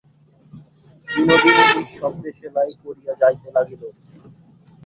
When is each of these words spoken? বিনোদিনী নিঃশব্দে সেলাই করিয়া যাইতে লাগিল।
বিনোদিনী 1.07 1.63
নিঃশব্দে 1.73 2.29
সেলাই 2.37 2.71
করিয়া 2.83 3.13
যাইতে 3.21 3.47
লাগিল। 3.55 3.83